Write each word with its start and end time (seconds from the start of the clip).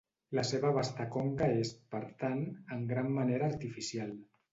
La 0.37 0.43
seva 0.51 0.69
vasta 0.77 1.05
conca 1.15 1.49
és, 1.63 1.73
per 1.95 2.01
tant, 2.23 2.41
en 2.77 2.81
gran 2.93 3.13
manera 3.19 3.51
artificial. 3.53 4.17